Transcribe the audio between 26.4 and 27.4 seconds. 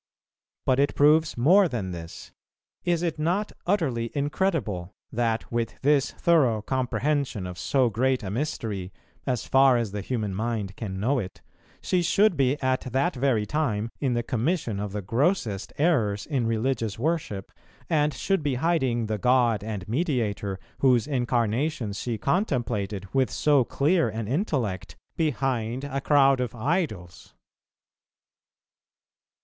idols?